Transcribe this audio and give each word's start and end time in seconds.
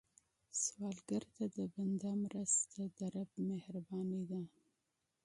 سوالګر 0.63 1.23
ته 1.35 1.43
د 1.55 1.57
بنده 1.75 2.11
مرسته، 2.23 2.79
د 2.97 2.99
رب 3.15 3.31
مهرباني 3.49 4.21
ده 4.29 4.41